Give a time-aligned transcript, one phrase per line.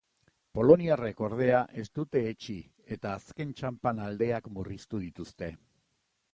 [0.59, 2.57] Poloniarrek, ordea, ez dute etsi
[2.97, 5.55] eta azken txanpan aldeak murriztu dituzte.